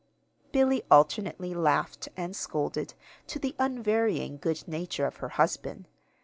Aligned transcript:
Billy 0.51 0.81
alternately 0.89 1.53
laughed 1.53 2.09
and 2.17 2.35
scolded, 2.35 2.95
to 3.27 3.37
the 3.37 3.55
unvarying 3.59 4.37
good 4.39 4.67
nature 4.67 5.05
of 5.05 5.17
her 5.17 5.29
husband. 5.37 5.87